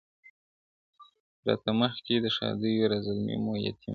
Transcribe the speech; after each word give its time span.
راته 1.47 1.71
مخ 1.79 1.93
کې 2.05 2.15
د 2.23 2.27
ښادیو 2.35 2.89
را 2.91 2.97
زلمي 3.05 3.35
مو 3.43 3.53
یتیمان 3.63 3.79
کې- 3.81 3.89